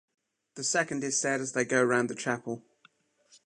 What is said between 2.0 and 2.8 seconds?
the chapel.